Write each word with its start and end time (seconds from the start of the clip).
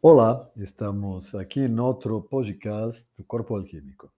Olá, 0.00 0.48
estamos 0.56 1.34
aqui 1.34 1.58
em 1.58 1.80
outro 1.80 2.22
podcast 2.22 3.04
do 3.16 3.24
Corpo 3.24 3.56
Alquímico. 3.56 4.08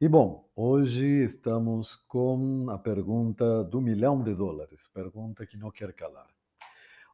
E 0.00 0.08
bom, 0.08 0.50
hoje 0.56 1.06
estamos 1.22 1.94
com 2.08 2.68
a 2.70 2.76
pergunta 2.76 3.62
do 3.62 3.80
milhão 3.80 4.20
de 4.20 4.34
dólares, 4.34 4.88
pergunta 4.92 5.46
que 5.46 5.56
não 5.56 5.70
quer 5.70 5.92
calar. 5.92 6.26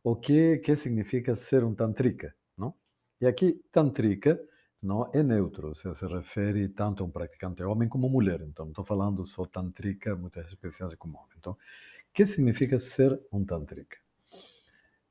O 0.02 0.16
que, 0.16 0.56
que 0.64 0.74
significa 0.74 1.36
ser 1.36 1.64
um 1.64 1.74
tantrika? 1.74 2.34
Não? 2.56 2.72
E 3.20 3.26
aqui, 3.26 3.62
tantrika 3.70 4.42
não 4.82 5.10
é 5.12 5.22
neutro, 5.22 5.68
ou 5.68 5.74
seja, 5.74 5.94
se 5.94 6.06
refere 6.06 6.70
tanto 6.70 7.02
a 7.02 7.06
um 7.06 7.10
praticante 7.10 7.62
homem 7.62 7.90
como 7.90 8.08
mulher. 8.08 8.40
Então, 8.40 8.64
não 8.64 8.72
estou 8.72 8.86
falando 8.86 9.22
só 9.26 9.44
tantrika, 9.44 10.16
muitas 10.16 10.46
especiais 10.46 10.94
como 10.94 11.18
homem. 11.18 11.36
Então, 11.38 11.52
o 11.52 11.56
que 12.14 12.24
significa 12.24 12.78
ser 12.78 13.20
um 13.30 13.44
tantrika? 13.44 14.01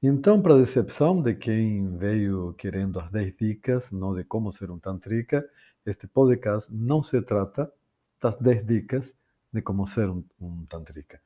Então, 0.03 0.41
para 0.41 0.57
decepção 0.57 1.21
de 1.21 1.35
quem 1.35 1.95
veio 1.95 2.53
querendo 2.53 2.99
as 2.99 3.11
10 3.11 3.37
dicas 3.37 3.91
não 3.91 4.15
de 4.15 4.23
como 4.23 4.51
ser 4.51 4.71
um 4.71 4.79
tantrika, 4.79 5.47
este 5.85 6.07
podcast 6.07 6.73
não 6.73 7.03
se 7.03 7.21
trata 7.21 7.71
das 8.19 8.35
10 8.37 8.65
dicas 8.65 9.15
de 9.53 9.61
como 9.61 9.85
ser 9.85 10.09
um, 10.09 10.23
um 10.41 10.65
tantrika. 10.65 11.21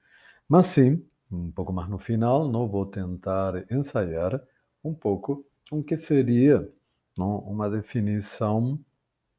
Mas 0.50 0.66
sim, 0.66 1.02
um 1.32 1.52
pouco 1.52 1.72
mais 1.72 1.90
no 1.90 1.98
final, 1.98 2.50
não 2.50 2.68
vou 2.68 2.86
tentar 2.86 3.64
ensaiar 3.72 4.42
um 4.84 4.94
pouco 4.94 5.46
o 5.72 5.82
que 5.82 5.96
seria 5.96 6.70
não, 7.18 7.40
uma 7.40 7.70
definição, 7.70 8.78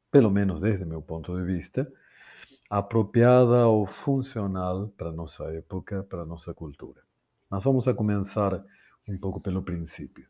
pelo 0.09 0.31
menos 0.31 0.61
desde 0.61 0.83
meu 0.83 1.01
ponto 1.01 1.37
de 1.37 1.43
vista, 1.45 1.87
apropriada 2.67 3.67
ou 3.67 3.85
funcional 3.85 4.87
para 4.97 5.11
nossa 5.11 5.43
época, 5.53 6.01
para 6.09 6.25
nossa 6.25 6.55
cultura. 6.55 7.01
Mas 7.47 7.63
vamos 7.63 7.87
a 7.87 7.93
começar 7.93 8.65
um 9.07 9.17
pouco 9.17 9.39
pelo 9.39 9.63
princípio. 9.63 10.27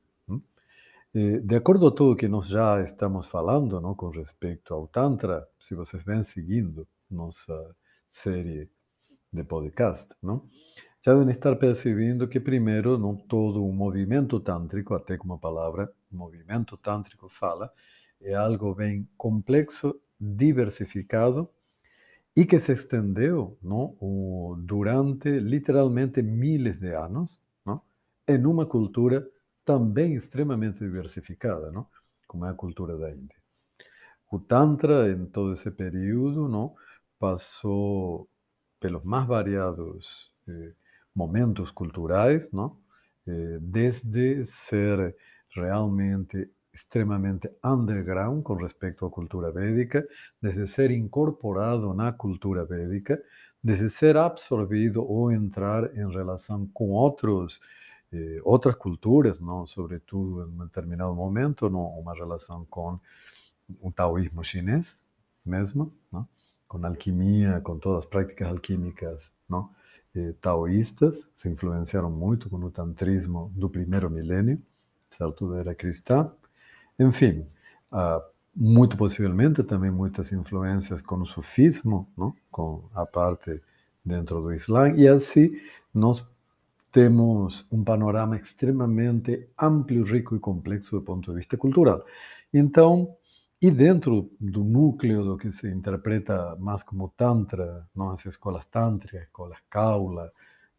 De 1.13 1.55
acordo 1.55 1.89
com 1.89 1.95
tudo 1.95 2.15
que 2.15 2.27
nós 2.27 2.47
já 2.47 2.83
estamos 2.83 3.25
falando 3.25 3.81
não, 3.81 3.95
com 3.95 4.09
respeito 4.09 4.73
ao 4.73 4.87
Tantra, 4.87 5.47
se 5.59 5.73
vocês 5.73 6.03
vêm 6.03 6.23
seguindo 6.23 6.87
nossa 7.09 7.75
série 8.07 8.69
de 9.33 9.43
podcast, 9.43 10.13
não, 10.21 10.47
já 11.01 11.15
devem 11.15 11.33
estar 11.33 11.55
percebendo 11.55 12.27
que, 12.27 12.39
primeiro, 12.39 12.97
não 12.97 13.15
todo 13.15 13.65
o 13.65 13.73
movimento 13.73 14.39
tântrico, 14.39 14.93
até 14.93 15.17
como 15.17 15.33
a 15.33 15.37
palavra 15.39 15.91
movimento 16.11 16.77
tântrico 16.77 17.27
fala, 17.29 17.71
é 18.21 18.35
algo 18.35 18.75
bem 18.75 19.07
complexo, 19.17 19.99
diversificado 20.19 21.49
e 22.35 22.45
que 22.45 22.59
se 22.59 22.73
estendeu 22.73 23.57
não, 23.61 23.95
durante 24.59 25.39
literalmente 25.39 26.21
milhares 26.21 26.79
de 26.79 26.93
anos 26.93 27.41
em 28.27 28.45
uma 28.45 28.65
cultura 28.65 29.27
também 29.63 30.15
extremamente 30.15 30.79
diversificada, 30.79 31.71
não? 31.71 31.87
como 32.27 32.45
é 32.45 32.49
a 32.49 32.53
cultura 32.53 32.97
da 32.97 33.09
Índia. 33.09 33.37
O 34.31 34.39
Tantra, 34.39 35.09
em 35.09 35.25
todo 35.25 35.53
esse 35.53 35.71
período, 35.71 36.49
não, 36.49 36.75
passou 37.17 38.27
pelos 38.79 39.03
mais 39.03 39.25
variados 39.25 40.31
eh, 40.47 40.73
momentos 41.15 41.71
culturais, 41.71 42.51
não? 42.51 42.77
Eh, 43.25 43.57
desde 43.61 44.45
ser 44.45 45.15
realmente 45.55 46.49
extremamente 46.73 47.49
underground 47.63 48.43
com 48.43 48.53
respeito 48.55 49.05
à 49.05 49.09
cultura 49.09 49.51
védica, 49.51 50.07
desde 50.41 50.67
ser 50.67 50.91
incorporado 50.91 51.93
na 51.93 52.11
cultura 52.11 52.65
védica, 52.65 53.21
desde 53.63 53.89
ser 53.89 54.15
absorvido 54.17 55.03
ou 55.03 55.31
entrar 55.31 55.95
em 55.97 56.07
relação 56.11 56.67
com 56.73 56.89
outros 56.89 57.59
eh, 58.13 58.39
outras 58.43 58.75
culturas, 58.75 59.39
não, 59.39 59.65
sobretudo 59.65 60.43
em 60.43 60.61
um 60.61 60.65
determinado 60.65 61.13
momento, 61.13 61.69
não, 61.69 61.87
uma 61.99 62.13
relação 62.13 62.65
com 62.69 62.99
o 63.81 63.91
taoísmo 63.91 64.43
chinês 64.43 65.01
mesmo, 65.45 65.93
não, 66.11 66.27
com 66.67 66.85
alquimia, 66.85 67.61
com 67.61 67.77
todas 67.77 67.99
as 67.99 68.05
práticas 68.05 68.47
alquímicas 68.47 69.31
não, 69.49 69.69
eh, 70.15 70.33
taoístas, 70.41 71.27
se 71.35 71.49
influenciaram 71.49 72.09
muito 72.11 72.49
com 72.49 72.57
o 72.57 72.71
tantrismo 72.71 73.51
do 73.55 73.69
primeiro 73.69 74.09
milênio, 74.09 74.61
certo, 75.17 75.49
da 75.49 75.59
era 75.59 75.75
cristã. 75.75 76.31
Enfim, 76.99 77.45
ah, 77.91 78.23
muito 78.55 78.97
possivelmente 78.97 79.63
também 79.63 79.91
muitas 79.91 80.31
influências 80.31 81.01
com 81.01 81.17
o 81.21 81.25
sufismo, 81.25 82.07
não, 82.17 82.33
com 82.51 82.89
a 82.93 83.05
parte 83.05 83.61
dentro 84.03 84.41
do 84.41 84.53
Islã, 84.53 84.89
e 84.95 85.07
assim 85.07 85.59
nós 85.93 86.25
temos 86.91 87.67
um 87.71 87.83
panorama 87.83 88.37
extremamente 88.37 89.49
amplo, 89.59 90.03
rico 90.03 90.35
e 90.35 90.39
complexo 90.39 90.97
do 90.97 91.01
ponto 91.01 91.31
de 91.31 91.37
vista 91.37 91.57
cultural. 91.57 92.05
Então, 92.53 93.15
e 93.61 93.71
dentro 93.71 94.31
do 94.39 94.63
núcleo 94.63 95.23
do 95.23 95.37
que 95.37 95.51
se 95.51 95.67
interpreta 95.69 96.55
mais 96.57 96.83
como 96.83 97.13
Tantra, 97.17 97.87
não? 97.95 98.11
as 98.11 98.25
escolas 98.25 98.65
Tântricas, 98.65 99.23
escolas 99.23 99.57
Kaula, 99.69 100.31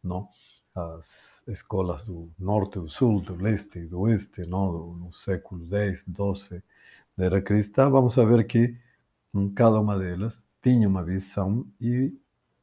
não? 0.02 0.28
as 0.74 1.42
escolas 1.48 2.04
do 2.04 2.30
norte, 2.38 2.78
do 2.78 2.88
sul, 2.88 3.20
do 3.20 3.34
leste 3.34 3.80
e 3.80 3.86
do 3.86 4.00
oeste, 4.00 4.46
não? 4.46 4.94
no 4.94 5.12
século 5.12 5.66
X, 5.74 6.04
XII 6.04 6.62
da 7.16 7.24
era 7.24 7.42
cristã, 7.42 7.90
vamos 7.90 8.14
ver 8.14 8.46
que 8.46 8.76
cada 9.56 9.80
uma 9.80 9.98
delas 9.98 10.44
tinha 10.62 10.88
uma 10.88 11.04
visão 11.04 11.66
e 11.80 12.16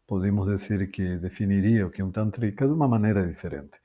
podemos 0.08 0.48
dizer 0.48 0.90
que 0.92 1.18
definiria 1.18 1.86
o 1.88 1.92
que 1.92 2.02
é 2.02 2.06
um 2.06 2.12
tantrika 2.12 2.66
de 2.68 2.74
uma 2.74 2.88
maneira 2.88 3.26
diferente. 3.28 3.80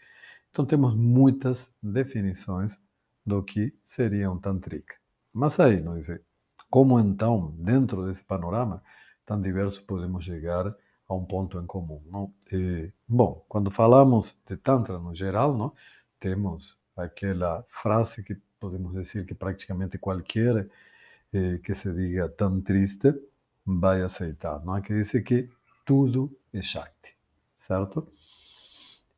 Então 0.51 0.67
temos 0.67 0.95
muitas 0.95 1.73
definições 1.83 2.79
do 3.25 3.43
que 3.43 3.75
seria 3.83 4.31
um 4.31 4.39
tantrika. 4.39 4.95
Mas 5.33 5.61
aí, 5.61 5.81
não 5.81 5.99
dizer, 5.99 6.23
como 6.69 6.99
então, 6.99 7.55
dentro 7.59 8.07
desse 8.07 8.23
panorama 8.25 8.83
tão 9.25 9.41
diverso, 9.41 9.85
podemos 9.85 10.25
chegar 10.25 10.75
a 11.09 11.15
um 11.15 11.25
ponto 11.25 11.59
em 11.59 11.67
comum? 11.67 12.03
Não? 12.07 12.33
E, 12.53 12.93
bom, 13.09 13.45
quando 13.49 13.71
falamos 13.71 14.41
de 14.47 14.57
tantra 14.57 14.99
no 14.99 15.15
geral, 15.15 15.57
não, 15.57 15.73
temos 16.19 16.79
aquela 16.97 17.65
frase 17.69 18.23
que 18.23 18.37
podemos 18.59 18.93
dizer 18.93 19.25
que 19.25 19.35
praticamente 19.35 19.99
qualquer 19.99 20.69
eh, 21.33 21.59
que 21.65 21.75
se 21.75 21.93
diga 21.93 22.29
tantrista 22.29 23.19
vai 23.65 24.03
aceitar, 24.03 24.65
não? 24.65 24.81
que 24.83 24.93
diz 24.93 25.11
que 25.25 25.49
tudo 25.91 26.31
é 26.55 26.63
Shakti, 26.63 27.17
certo? 27.57 28.07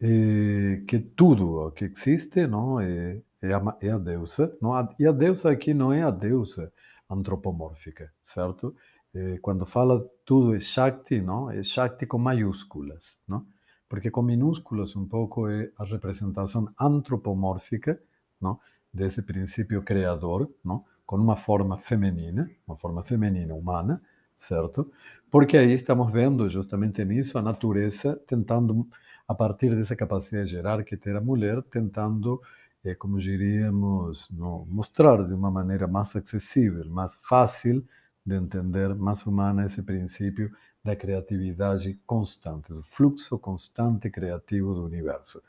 E 0.00 0.82
que 0.88 0.98
tudo 0.98 1.70
que 1.72 1.84
existe 1.84 2.46
não 2.46 2.80
é, 2.80 3.20
é, 3.42 3.52
a, 3.52 3.76
é 3.78 3.90
a 3.90 3.98
deusa, 3.98 4.56
não? 4.58 4.72
e 4.98 5.06
a 5.06 5.12
deusa 5.12 5.50
aqui 5.50 5.74
não 5.74 5.92
é 5.92 6.02
a 6.02 6.10
deusa 6.10 6.72
antropomórfica, 7.10 8.10
certo? 8.22 8.74
E 9.14 9.38
quando 9.40 9.66
fala 9.66 10.02
tudo 10.24 10.56
é 10.56 10.60
Shakti, 10.60 11.20
não? 11.20 11.50
é 11.50 11.62
Shakti 11.62 12.06
com 12.06 12.16
maiúsculas, 12.16 13.18
não? 13.28 13.46
porque 13.86 14.10
com 14.10 14.22
minúsculas 14.22 14.96
um 14.96 15.06
pouco 15.06 15.46
é 15.48 15.70
a 15.76 15.84
representação 15.84 16.72
antropomórfica 16.80 18.00
não? 18.40 18.58
desse 18.90 19.20
princípio 19.20 19.82
criador, 19.82 20.50
não? 20.64 20.86
com 21.04 21.16
uma 21.16 21.36
forma 21.36 21.76
feminina, 21.76 22.50
uma 22.66 22.78
forma 22.78 23.04
feminina 23.04 23.54
humana, 23.54 24.00
certo? 24.34 24.90
Porque 25.30 25.56
aí 25.56 25.72
estamos 25.72 26.12
vendo 26.12 26.48
justamente 26.48 27.04
nisso 27.04 27.38
a 27.38 27.42
natureza 27.42 28.20
tentando, 28.26 28.86
a 29.26 29.34
partir 29.34 29.74
dessa 29.74 29.96
capacidade 29.96 30.46
de 30.46 30.52
gerar 30.52 30.84
que 30.84 30.96
tem 30.96 31.16
a 31.16 31.20
mulher, 31.20 31.62
tentando, 31.62 32.40
eh, 32.84 32.94
como 32.94 33.18
diríamos, 33.18 34.28
no, 34.30 34.66
mostrar 34.66 35.26
de 35.26 35.34
uma 35.34 35.50
maneira 35.50 35.86
mais 35.86 36.14
acessível, 36.14 36.84
mais 36.90 37.14
fácil 37.22 37.84
de 38.24 38.34
entender, 38.36 38.94
mais 38.94 39.24
humana 39.26 39.66
esse 39.66 39.82
princípio 39.82 40.50
da 40.84 40.96
criatividade 40.96 41.98
constante, 42.06 42.72
do 42.72 42.82
fluxo 42.82 43.38
constante 43.38 44.10
criativo 44.10 44.74
do 44.74 44.84
universo. 44.84 45.42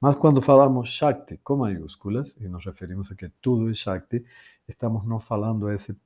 Mas 0.00 0.16
quando 0.16 0.42
falamos 0.42 0.90
Shakti 0.90 1.38
com 1.42 1.56
maiúsculas, 1.56 2.36
e 2.38 2.46
nos 2.48 2.64
referimos 2.64 3.10
a 3.10 3.14
que 3.14 3.30
tudo 3.40 3.70
é 3.70 3.74
Shakti, 3.74 4.24
estamos 4.68 5.04
não 5.06 5.18
falando 5.18 5.66
a 5.66 5.74
esse, 5.74 5.96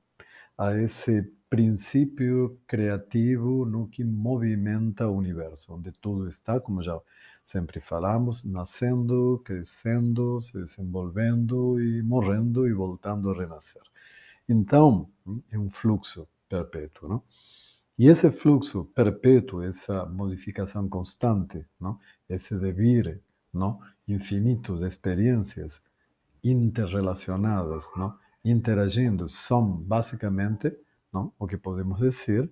a 0.59 0.77
esse 0.77 1.21
princípio 1.49 2.59
criativo 2.67 3.65
no 3.65 3.87
que 3.87 4.03
movimenta 4.03 5.07
o 5.07 5.15
universo, 5.15 5.73
onde 5.73 5.89
tudo 5.93 6.27
está, 6.27 6.59
como 6.59 6.83
já 6.83 6.99
sempre 7.45 7.79
falamos, 7.79 8.43
nascendo, 8.43 9.41
crescendo, 9.45 10.41
se 10.41 10.51
desenvolvendo 10.51 11.79
e 11.79 12.03
morrendo 12.03 12.67
e 12.67 12.73
voltando 12.73 13.29
a 13.31 13.37
renascer. 13.39 13.81
Então, 14.49 15.09
é 15.49 15.57
um 15.57 15.69
fluxo 15.69 16.27
perpétuo, 16.49 17.07
não? 17.07 17.23
E 17.97 18.07
esse 18.07 18.29
fluxo 18.29 18.83
perpétuo, 18.93 19.63
essa 19.63 20.05
modificação 20.05 20.89
constante, 20.89 21.65
não? 21.79 21.97
esse 22.29 22.55
devir 22.57 23.21
não? 23.53 23.79
infinito 24.07 24.77
de 24.77 24.85
experiências 24.85 25.81
interrelacionadas, 26.43 27.85
não? 27.95 28.13
Interagindo, 28.43 29.27
são 29.27 29.77
basicamente 29.77 30.75
não? 31.13 31.33
o 31.37 31.47
que 31.47 31.57
podemos 31.57 31.99
dizer 31.99 32.49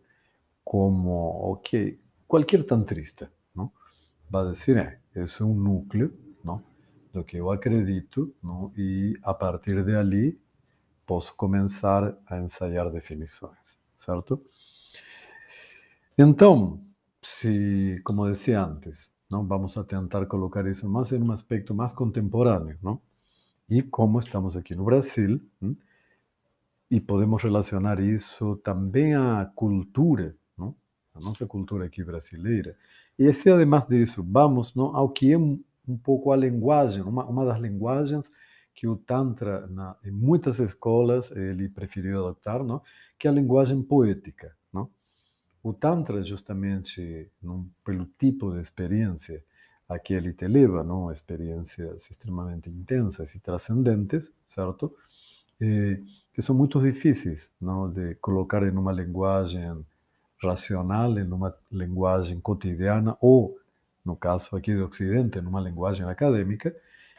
como, 0.63 1.11
ok, 1.51 1.99
qualquer 2.27 2.65
tantrista 2.65 3.31
não? 3.55 3.71
vai 4.29 4.51
dizer, 4.51 4.77
é, 4.77 5.21
esse 5.21 5.41
é 5.41 5.45
um 5.45 5.55
núcleo 5.55 6.13
não? 6.43 6.61
do 7.13 7.23
que 7.23 7.37
eu 7.37 7.49
acredito, 7.49 8.35
não? 8.43 8.71
e 8.75 9.17
a 9.23 9.33
partir 9.33 9.83
de 9.83 9.95
ali 9.95 10.39
posso 11.05 11.35
começar 11.35 12.17
a 12.25 12.37
ensaiar 12.37 12.91
definições, 12.91 13.79
certo? 13.95 14.43
Então, 16.17 16.81
como 18.03 18.29
dizia 18.29 18.61
antes, 18.63 19.13
não 19.29 19.45
vamos 19.47 19.77
a 19.77 19.83
tentar 19.83 20.25
colocar 20.25 20.65
isso 20.67 20.89
mais 20.89 21.11
em 21.11 21.21
um 21.21 21.31
aspecto 21.31 21.73
mais 21.73 21.93
contemporâneo, 21.93 22.77
não? 22.81 23.01
E 23.69 23.81
como 23.81 24.19
estamos 24.19 24.55
aqui 24.55 24.73
no 24.73 24.85
Brasil, 24.85 25.41
e 26.89 27.01
podemos 27.01 27.43
relacionar 27.43 27.99
isso 27.99 28.55
também 28.63 29.13
à 29.13 29.51
cultura, 29.53 30.33
não? 30.57 30.73
a 31.13 31.19
nossa 31.19 31.45
cultura 31.45 31.85
aqui 31.85 32.01
brasileira. 32.01 32.77
E 33.19 33.31
se, 33.33 33.49
además 33.49 33.85
disso, 33.85 34.25
vamos 34.25 34.73
não, 34.73 34.95
ao 34.95 35.09
que 35.09 35.33
é 35.33 35.37
um, 35.37 35.61
um 35.85 35.97
pouco 35.97 36.31
a 36.31 36.37
linguagem, 36.37 37.01
uma, 37.01 37.25
uma 37.25 37.43
das 37.43 37.59
linguagens 37.59 38.31
que 38.73 38.87
o 38.87 38.95
Tantra, 38.95 39.67
na, 39.67 39.97
em 40.05 40.11
muitas 40.11 40.59
escolas, 40.59 41.29
ele 41.31 41.67
preferiu 41.67 42.19
adotar, 42.19 42.63
não? 42.63 42.81
que 43.19 43.27
é 43.27 43.31
a 43.31 43.33
linguagem 43.33 43.81
poética. 43.81 44.55
Não? 44.71 44.89
O 45.61 45.73
Tantra, 45.73 46.23
justamente, 46.23 47.29
pelo 47.83 48.05
tipo 48.17 48.53
de 48.53 48.61
experiência 48.61 49.43
a 49.87 49.97
que 49.97 50.13
ele 50.13 50.33
te 50.33 50.47
leva, 50.47 50.83
não? 50.83 51.11
experiências 51.11 52.09
extremamente 52.09 52.69
intensas 52.69 53.33
e 53.35 53.39
transcendentes, 53.39 54.31
certo? 54.45 54.93
Eh, 55.61 55.99
que 56.33 56.41
são 56.41 56.53
muito 56.53 56.79
difíceis 56.81 57.49
não? 57.59 57.89
de 57.89 58.15
colocar 58.15 58.63
em 58.63 58.71
uma 58.71 58.91
linguagem 58.91 59.85
racional, 60.41 61.17
em 61.17 61.31
uma 61.31 61.55
linguagem 61.71 62.39
cotidiana, 62.39 63.17
ou, 63.21 63.57
no 64.05 64.15
caso 64.15 64.55
aqui 64.55 64.75
do 64.75 64.85
Ocidente, 64.85 65.41
numa 65.41 65.61
linguagem 65.61 66.05
acadêmica, 66.05 66.75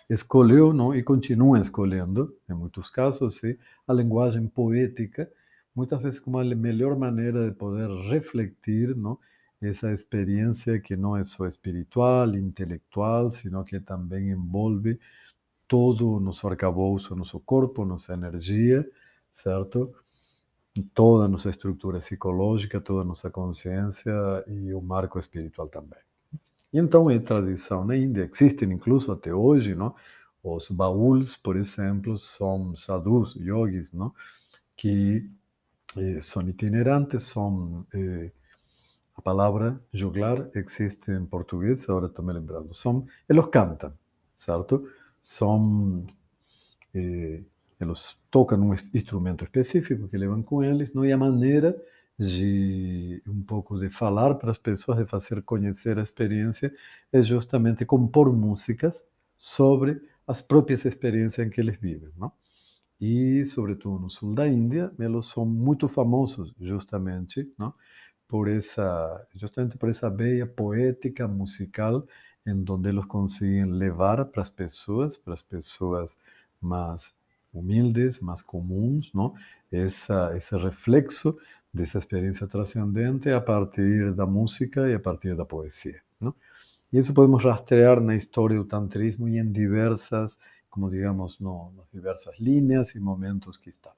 escolheu 0.08 0.72
não? 0.72 0.94
e 0.94 1.02
continua 1.02 1.58
escolhendo, 1.58 2.34
em 2.48 2.54
muitos 2.54 2.90
casos, 2.90 3.36
sim, 3.38 3.56
a 3.86 3.92
linguagem 3.92 4.46
poética, 4.46 5.28
muitas 5.74 6.00
vezes 6.00 6.20
como 6.20 6.38
a 6.38 6.44
melhor 6.44 6.96
maneira 6.98 7.48
de 7.48 7.56
poder 7.56 7.88
refletir 8.10 8.94
não? 8.94 9.18
Essa 9.60 9.92
experiência 9.92 10.80
que 10.80 10.96
não 10.96 11.16
é 11.16 11.24
só 11.24 11.46
espiritual, 11.46 12.34
intelectual, 12.36 13.32
sino 13.32 13.64
que 13.64 13.80
também 13.80 14.30
envolve 14.30 14.98
todo 15.66 16.10
o 16.12 16.20
nosso 16.20 16.46
arcabouço, 16.48 17.14
nosso 17.16 17.40
corpo, 17.40 17.84
nossa 17.84 18.14
energia, 18.14 18.88
certo? 19.32 19.94
Toda 20.94 21.24
a 21.24 21.28
nossa 21.28 21.50
estrutura 21.50 21.98
psicológica, 21.98 22.80
toda 22.80 23.02
a 23.02 23.04
nossa 23.04 23.30
consciência 23.30 24.12
e 24.46 24.72
o 24.72 24.80
marco 24.80 25.18
espiritual 25.18 25.68
também. 25.68 25.98
Então, 26.72 27.10
é 27.10 27.18
tradição 27.18 27.84
na 27.84 27.96
Índia, 27.96 28.28
existem 28.32 28.72
incluso 28.72 29.10
até 29.12 29.34
hoje, 29.34 29.74
não? 29.74 29.94
Os 30.42 30.70
baús, 30.70 31.36
por 31.36 31.56
exemplo, 31.56 32.16
são 32.16 32.76
sadhus, 32.76 33.34
yogis, 33.36 33.92
não? 33.92 34.14
que 34.78 35.28
eh, 35.96 36.20
são 36.22 36.48
itinerantes, 36.48 37.24
são 37.24 37.86
eh, 37.92 38.30
a 39.18 39.22
palavra 39.22 39.80
juglar 39.92 40.48
existe 40.54 41.10
em 41.10 41.26
português, 41.26 41.88
agora 41.88 42.06
estou 42.06 42.24
me 42.24 42.32
lembrando. 42.32 42.72
São, 42.74 43.04
eles 43.28 43.44
cantam, 43.46 43.92
certo? 44.36 44.88
São, 45.20 46.06
eh, 46.94 47.42
eles 47.80 48.16
tocam 48.30 48.60
um 48.60 48.74
instrumento 48.94 49.44
específico 49.44 50.08
que 50.08 50.16
levam 50.16 50.42
com 50.42 50.62
eles, 50.62 50.92
não? 50.94 51.04
e 51.04 51.12
a 51.12 51.16
maneira 51.16 51.76
de 52.18 53.22
um 53.26 53.42
pouco 53.42 53.78
de 53.78 53.90
falar 53.90 54.34
para 54.36 54.52
as 54.52 54.58
pessoas, 54.58 54.98
de 54.98 55.06
fazer 55.06 55.42
conhecer 55.42 55.98
a 55.98 56.02
experiência, 56.02 56.72
é 57.12 57.22
justamente 57.22 57.84
compor 57.84 58.32
músicas 58.32 59.04
sobre 59.36 60.00
as 60.26 60.40
próprias 60.40 60.84
experiências 60.84 61.46
em 61.46 61.50
que 61.50 61.60
eles 61.60 61.76
vivem, 61.76 62.10
não? 62.16 62.32
E, 63.00 63.44
sobretudo 63.46 64.00
no 64.00 64.10
sul 64.10 64.34
da 64.34 64.48
Índia, 64.48 64.92
eles 64.98 65.26
são 65.26 65.46
muito 65.46 65.88
famosos 65.88 66.52
justamente, 66.60 67.48
não? 67.56 67.72
Por 68.28 68.48
essa, 68.48 69.26
justamente 69.34 69.78
por 69.78 69.88
essa 69.88 70.10
veia 70.10 70.46
poética, 70.46 71.26
musical, 71.26 72.06
em 72.46 72.62
donde 72.62 72.90
eles 72.90 73.06
conseguem 73.06 73.64
levar 73.64 74.24
para 74.26 74.42
as 74.42 74.50
pessoas, 74.50 75.16
para 75.16 75.34
as 75.34 75.42
pessoas 75.42 76.18
mais 76.60 77.14
humildes, 77.52 78.20
mais 78.20 78.42
comuns, 78.42 79.10
não? 79.14 79.34
Essa, 79.72 80.36
esse 80.36 80.56
reflexo 80.56 81.36
dessa 81.72 81.98
experiência 81.98 82.46
transcendente 82.46 83.30
a 83.30 83.40
partir 83.40 84.12
da 84.14 84.26
música 84.26 84.88
e 84.88 84.94
a 84.94 85.00
partir 85.00 85.34
da 85.34 85.44
poesia. 85.44 86.00
Não? 86.20 86.34
E 86.92 86.98
isso 86.98 87.12
podemos 87.14 87.44
rastrear 87.44 88.00
na 88.00 88.14
história 88.16 88.56
do 88.56 88.64
tantrismo 88.64 89.28
e 89.28 89.38
em 89.38 89.50
diversas, 89.50 90.38
como 90.70 90.90
digamos, 90.90 91.38
no, 91.40 91.72
nas 91.76 91.86
diversas 91.92 92.38
linhas 92.38 92.94
e 92.94 93.00
momentos 93.00 93.56
que 93.56 93.70
está 93.70 93.92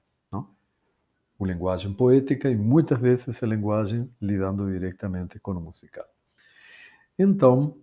o 1.41 1.45
linguagem 1.45 1.91
poética 1.91 2.51
e 2.51 2.55
muitas 2.55 2.99
vezes 2.99 3.27
essa 3.27 3.47
linguagem 3.47 4.07
lidando 4.21 4.71
diretamente 4.71 5.39
com 5.39 5.53
o 5.53 5.59
musical. 5.59 6.05
Então, 7.17 7.75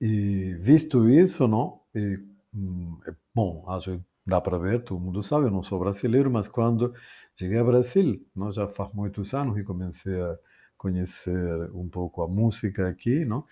visto 0.00 1.08
isso, 1.08 1.48
não, 1.48 1.80
e, 1.92 2.20
hum, 2.54 2.96
é 3.08 3.12
bom, 3.34 3.64
acho 3.68 3.98
que 3.98 4.04
dá 4.24 4.40
para 4.40 4.56
ver, 4.56 4.84
todo 4.84 5.00
mundo 5.00 5.20
sabe, 5.20 5.46
eu 5.46 5.50
não 5.50 5.64
sou 5.64 5.80
brasileiro, 5.80 6.30
mas 6.30 6.46
quando 6.46 6.94
cheguei 7.36 7.58
ao 7.58 7.66
Brasil, 7.66 8.24
não, 8.36 8.52
já 8.52 8.68
faz 8.68 8.92
muitos 8.94 9.34
anos 9.34 9.58
e 9.58 9.64
comecei 9.64 10.20
a 10.20 10.38
conhecer 10.78 11.70
um 11.74 11.88
pouco 11.88 12.22
a 12.22 12.28
música 12.28 12.88
aqui, 12.88 13.24
não, 13.24 13.44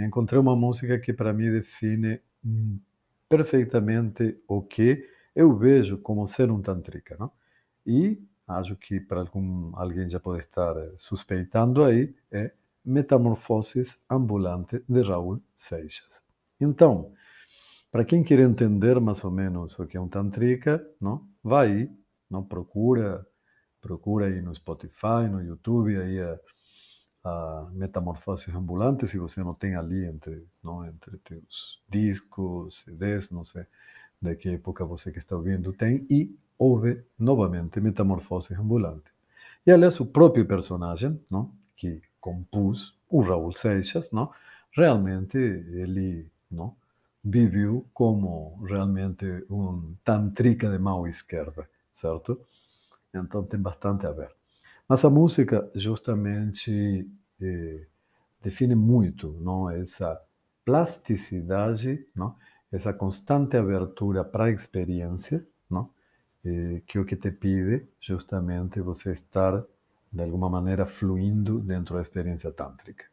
encontrei 0.00 0.40
uma 0.40 0.56
música 0.56 0.98
que 0.98 1.12
para 1.12 1.32
mim 1.32 1.48
define 1.48 2.20
hum, 2.44 2.80
perfeitamente 3.28 4.36
o 4.48 4.62
que 4.62 5.08
eu 5.34 5.56
vejo 5.56 5.96
como 5.98 6.26
ser 6.26 6.50
um 6.50 6.60
tantrika, 6.60 7.16
não? 7.16 7.30
E 7.86 8.20
acho 8.46 8.76
que 8.76 9.00
para 9.00 9.20
algum, 9.20 9.72
alguém 9.74 10.08
já 10.08 10.20
pode 10.20 10.44
estar 10.44 10.76
eh, 10.76 10.92
suspeitando 10.96 11.82
aí, 11.84 12.14
é 12.30 12.52
Metamorfoses 12.84 13.98
Ambulante 14.10 14.82
de 14.88 15.02
Raul 15.02 15.40
Seixas. 15.56 16.22
Então, 16.60 17.12
para 17.90 18.04
quem 18.04 18.22
quer 18.22 18.40
entender 18.40 19.00
mais 19.00 19.24
ou 19.24 19.30
menos 19.30 19.78
o 19.78 19.86
que 19.86 19.96
é 19.96 20.00
um 20.00 20.08
tantrika, 20.08 20.84
não, 21.00 21.26
vai 21.42 21.70
aí, 21.70 21.90
não 22.30 22.42
procura, 22.44 23.26
procura 23.80 24.26
aí 24.26 24.42
no 24.42 24.54
Spotify, 24.54 25.28
no 25.30 25.42
YouTube 25.42 25.96
aí 25.96 26.20
a, 26.20 26.38
a 27.24 27.68
Metamorfoses 27.72 28.54
Ambulante, 28.54 29.06
se 29.06 29.18
você 29.18 29.42
não 29.42 29.54
tem 29.54 29.76
ali 29.76 30.04
entre, 30.04 30.46
não, 30.62 30.84
entre 30.84 31.16
teus 31.18 31.80
discos, 31.88 32.82
CDs, 32.84 33.30
não 33.30 33.44
sei 33.44 33.66
de 34.24 34.36
que 34.36 34.48
época 34.48 34.84
você 34.84 35.12
que 35.12 35.18
está 35.18 35.36
ouvindo 35.36 35.72
tem 35.72 36.06
e 36.08 36.34
houve 36.58 37.04
novamente 37.18 37.80
metamorfose 37.80 38.54
ambulante. 38.54 39.10
E, 39.66 39.70
aliás, 39.72 39.98
o 40.00 40.06
próprio 40.06 40.46
personagem, 40.46 41.20
não, 41.30 41.50
que 41.76 42.02
compôs, 42.20 42.94
o 43.08 43.22
Raul 43.22 43.52
Seixas, 43.52 44.10
não, 44.12 44.30
realmente 44.72 45.36
ele 45.36 46.28
não, 46.50 46.74
viveu 47.24 47.86
como 47.94 48.62
realmente 48.66 49.44
um 49.48 49.94
tantrika 50.04 50.70
de 50.70 50.78
mão 50.78 51.06
esquerda, 51.06 51.68
certo? 51.90 52.38
Então 53.14 53.44
tem 53.44 53.60
bastante 53.60 54.06
a 54.06 54.10
ver. 54.10 54.30
Mas 54.88 55.04
a 55.04 55.10
música 55.10 55.70
justamente 55.74 57.08
eh, 57.40 57.86
define 58.42 58.74
muito 58.74 59.32
não, 59.40 59.70
essa 59.70 60.20
plasticidade, 60.64 62.06
não, 62.14 62.36
essa 62.70 62.92
constante 62.92 63.56
abertura 63.56 64.24
para 64.24 64.44
a 64.44 64.50
experiência, 64.50 65.46
não? 65.70 65.88
Eh, 66.44 66.82
que 66.86 66.98
o 66.98 67.04
que 67.06 67.16
te 67.16 67.30
pide 67.32 67.86
justamente 68.00 68.80
você 68.80 69.12
estar 69.12 69.64
de 70.12 70.22
alguma 70.22 70.48
maneira 70.50 70.84
fluindo 70.86 71.58
dentro 71.60 71.94
da 71.96 72.02
experiência 72.02 72.52
tântrica, 72.52 73.06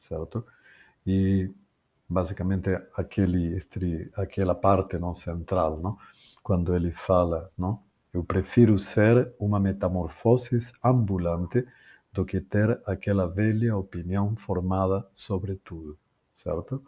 certo? 0.00 0.44
E 1.06 1.50
basicamente 2.08 2.70
aquele 2.96 3.58
aquela 4.16 4.54
parte 4.54 4.98
não 4.98 5.14
central, 5.14 5.80
não? 5.80 5.96
Quando 6.42 6.74
ele 6.74 6.92
fala, 6.92 7.50
não? 7.56 7.80
Eu 8.12 8.24
prefiro 8.24 8.78
ser 8.78 9.32
uma 9.38 9.60
metamorfose 9.60 10.58
ambulante 10.84 11.66
do 12.12 12.24
que 12.24 12.40
ter 12.40 12.80
aquela 12.86 13.26
velha 13.28 13.76
opinião 13.76 14.36
formada 14.36 15.06
sobre 15.12 15.56
tudo, 15.56 15.96
certo? 16.32 16.82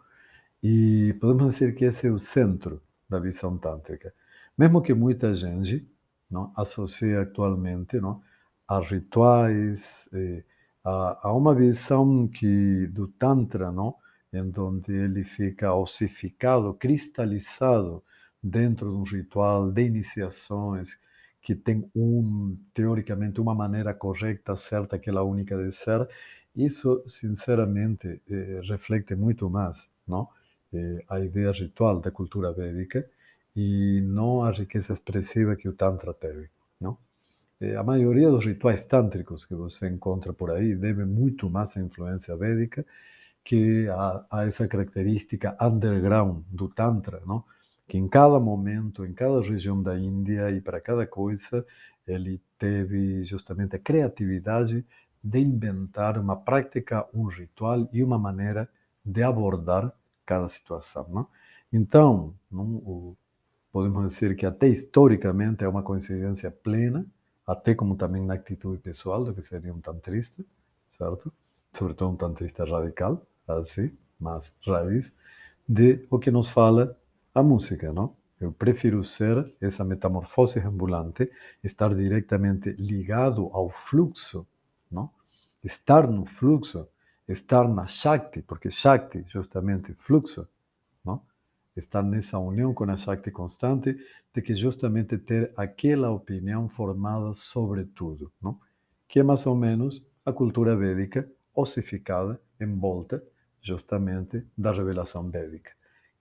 E 0.63 1.15
podemos 1.19 1.55
dizer 1.55 1.75
que 1.75 1.85
esse 1.85 2.07
é 2.07 2.11
o 2.11 2.19
centro 2.19 2.81
da 3.09 3.19
visão 3.19 3.57
tântrica. 3.57 4.13
Mesmo 4.57 4.81
que 4.81 4.93
muita 4.93 5.33
gente 5.35 5.87
não, 6.29 6.51
associe 6.55 7.15
atualmente 7.15 7.99
não, 7.99 8.21
a 8.67 8.79
rituais, 8.79 10.07
eh, 10.13 10.43
a, 10.83 11.27
a, 11.29 11.33
uma 11.33 11.53
visão 11.53 12.27
que 12.27 12.87
do 12.87 13.07
Tantra, 13.07 13.71
não, 13.71 13.95
em 14.33 14.41
onde 14.57 14.91
ele 14.93 15.23
fica 15.23 15.73
ossificado, 15.73 16.73
cristalizado 16.73 18.03
dentro 18.41 18.89
de 18.91 18.95
um 18.97 19.03
ritual 19.03 19.71
de 19.71 19.81
iniciações 19.83 20.97
que 21.41 21.53
tem 21.55 21.89
um 21.95 22.57
teoricamente 22.73 23.39
uma 23.39 23.53
maneira 23.53 23.93
correta, 23.93 24.55
certa, 24.55 24.95
aquela 24.95 25.23
única 25.23 25.55
de 25.57 25.71
ser. 25.71 26.07
Isso, 26.55 27.03
sinceramente, 27.07 28.21
eh, 28.29 28.61
reflete 28.67 29.15
muito 29.15 29.49
mais, 29.49 29.89
não? 30.07 30.27
Eh, 30.73 31.03
a 31.09 31.19
ideia 31.19 31.51
ritual 31.51 31.99
da 31.99 32.09
cultura 32.11 32.51
védica 32.53 33.07
e 33.55 34.01
não 34.01 34.43
a 34.43 34.51
riqueza 34.51 34.93
expressiva 34.93 35.55
que 35.55 35.69
o 35.69 35.73
Tantra 35.73 36.13
teve. 36.13 36.49
não? 36.79 36.97
A 37.77 37.83
maioria 37.83 38.29
dos 38.29 38.45
rituais 38.45 38.85
tântricos 38.85 39.45
que 39.45 39.55
você 39.55 39.87
encontra 39.87 40.33
por 40.33 40.51
aí 40.51 40.75
devem 40.75 41.05
muito 41.05 41.49
mais 41.49 41.75
à 41.77 41.81
influência 41.81 42.35
védica 42.35 42.85
que 43.45 43.87
a, 43.89 44.25
a 44.29 44.45
essa 44.45 44.67
característica 44.67 45.55
underground 45.61 46.43
do 46.49 46.67
Tantra, 46.67 47.21
não? 47.25 47.43
que 47.87 47.97
em 47.97 48.07
cada 48.07 48.39
momento, 48.39 49.05
em 49.05 49.13
cada 49.13 49.41
região 49.41 49.81
da 49.81 49.97
Índia 49.97 50.51
e 50.51 50.59
para 50.59 50.81
cada 50.81 51.05
coisa, 51.05 51.65
ele 52.07 52.41
teve 52.57 53.23
justamente 53.23 53.75
a 53.75 53.79
criatividade 53.79 54.85
de 55.23 55.39
inventar 55.39 56.17
uma 56.17 56.35
prática, 56.35 57.07
um 57.13 57.25
ritual 57.25 57.87
e 57.93 58.03
uma 58.03 58.17
maneira 58.17 58.67
de 59.03 59.23
abordar 59.23 59.93
cada 60.25 60.49
situação. 60.49 61.07
Não? 61.09 61.27
Então, 61.71 62.33
não, 62.51 63.15
podemos 63.75 64.07
dizer 64.07 64.37
que 64.37 64.45
até 64.45 64.69
historicamente 64.69 65.65
é 65.65 65.67
uma 65.67 65.83
coincidência 65.83 66.49
plena, 66.49 67.05
até 67.45 67.75
como 67.75 67.97
também 67.97 68.25
na 68.25 68.35
atitude 68.35 68.81
pessoal 68.81 69.25
do 69.25 69.33
que 69.33 69.41
seria 69.41 69.73
um 69.73 69.81
tantrista, 69.81 70.41
certo? 70.91 71.29
Sobretudo 71.73 72.11
um 72.11 72.15
tantrista 72.15 72.63
radical, 72.63 73.21
assim, 73.45 73.91
mais 74.17 74.53
raiz, 74.65 75.11
de 75.67 76.07
o 76.09 76.17
que 76.17 76.31
nos 76.31 76.47
fala 76.47 76.97
a 77.33 77.43
música, 77.43 77.91
não? 77.91 78.15
Eu 78.39 78.53
prefiro 78.53 79.03
ser 79.03 79.53
essa 79.59 79.83
metamorfose 79.83 80.57
ambulante, 80.61 81.29
estar 81.61 81.93
diretamente 81.93 82.71
ligado 82.79 83.49
ao 83.51 83.69
fluxo, 83.69 84.47
não? 84.89 85.09
Estar 85.61 86.09
no 86.09 86.25
fluxo, 86.25 86.87
estar 87.27 87.67
na 87.67 87.87
Shakti, 87.87 88.41
porque 88.41 88.71
Shakti, 88.71 89.25
justamente 89.27 89.93
fluxo? 89.95 90.47
Estar 91.75 92.03
nessa 92.03 92.39
união 92.39 92.73
com 92.73 92.89
a 92.89 92.95
Shakti 92.95 93.31
constante, 93.31 93.97
de 94.33 94.41
que 94.41 94.55
justamente 94.55 95.17
ter 95.17 95.51
aquela 95.57 96.11
opinião 96.11 96.69
formada 96.69 97.33
sobre 97.33 97.83
tudo, 97.83 98.31
não? 98.41 98.57
Que 99.07 99.19
é 99.19 99.23
mais 99.23 99.45
ou 99.45 99.55
menos 99.55 100.01
a 100.25 100.31
cultura 100.31 100.75
védica 100.75 101.29
ossificada, 101.53 102.39
envolta 102.59 103.23
justamente 103.61 104.43
da 104.57 104.71
revelação 104.71 105.29
védica, 105.29 105.71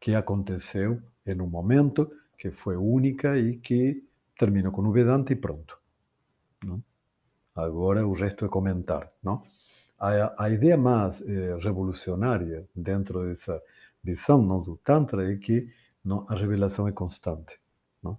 que 0.00 0.14
aconteceu 0.14 1.00
em 1.26 1.40
um 1.40 1.46
momento 1.46 2.10
que 2.38 2.50
foi 2.50 2.76
única 2.76 3.38
e 3.38 3.56
que 3.56 4.02
terminou 4.38 4.72
com 4.72 4.82
o 4.82 4.92
Vedanta 4.92 5.32
e 5.32 5.36
pronto. 5.36 5.78
Não? 6.64 6.82
Agora 7.54 8.06
o 8.06 8.12
resto 8.12 8.44
é 8.44 8.48
comentar. 8.48 9.10
Não? 9.22 9.42
A, 9.98 10.44
a 10.44 10.50
ideia 10.50 10.76
mais 10.76 11.22
eh, 11.22 11.56
revolucionária 11.62 12.66
dentro 12.74 13.26
dessa 13.26 13.62
visão 14.04 14.42
não, 14.42 14.62
do 14.62 14.76
Tantra 14.76 15.32
é 15.32 15.36
que 15.36 15.68
não, 16.04 16.26
a 16.28 16.34
revelação 16.34 16.86
é 16.86 16.92
constante. 16.92 17.58
Não? 18.02 18.18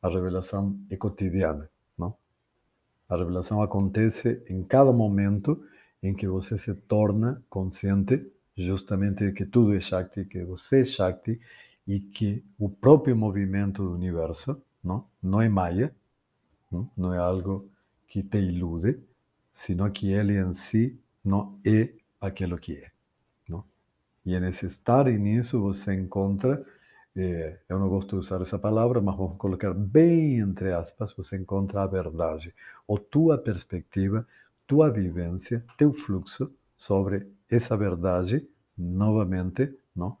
A 0.00 0.08
revelação 0.08 0.78
é 0.88 0.96
cotidiana. 0.96 1.68
Não? 1.98 2.16
A 3.08 3.16
revelação 3.16 3.60
acontece 3.60 4.42
em 4.48 4.62
cada 4.62 4.92
momento 4.92 5.62
em 6.00 6.14
que 6.14 6.28
você 6.28 6.56
se 6.56 6.74
torna 6.74 7.42
consciente 7.50 8.30
justamente 8.56 9.26
de 9.26 9.32
que 9.32 9.44
tudo 9.44 9.74
é 9.74 9.80
Shakti, 9.80 10.24
que 10.26 10.44
você 10.44 10.82
é 10.82 10.84
Shakti 10.84 11.40
e 11.88 11.98
que 11.98 12.44
o 12.56 12.68
próprio 12.68 13.16
movimento 13.16 13.82
do 13.82 13.92
universo 13.92 14.62
não, 14.82 15.04
não 15.20 15.42
é 15.42 15.48
Maya, 15.48 15.92
não, 16.70 16.88
não 16.96 17.12
é 17.12 17.18
algo 17.18 17.68
que 18.06 18.22
te 18.22 18.38
ilude, 18.38 19.00
sino 19.52 19.90
que 19.90 20.12
ele 20.12 20.38
em 20.38 20.54
si 20.54 20.96
não 21.24 21.58
é 21.64 21.90
aquilo 22.20 22.58
que 22.58 22.76
é. 22.76 22.93
E 24.24 24.38
nesse 24.40 24.66
estar 24.66 25.06
e 25.06 25.18
nisso 25.18 25.60
você 25.60 25.94
encontra, 25.94 26.64
eh, 27.16 27.58
eu 27.68 27.78
não 27.78 27.88
gosto 27.88 28.10
de 28.10 28.16
usar 28.16 28.40
essa 28.40 28.58
palavra, 28.58 29.00
mas 29.00 29.16
vamos 29.16 29.36
colocar 29.38 29.72
bem 29.74 30.38
entre 30.40 30.72
aspas, 30.72 31.14
você 31.14 31.36
encontra 31.36 31.82
a 31.82 31.86
verdade, 31.86 32.54
ou 32.86 32.98
tua 32.98 33.36
perspectiva, 33.38 34.26
tua 34.66 34.90
vivência, 34.90 35.64
teu 35.76 35.92
fluxo 35.92 36.50
sobre 36.76 37.26
essa 37.50 37.76
verdade, 37.76 38.46
novamente, 38.76 39.72
não? 39.94 40.16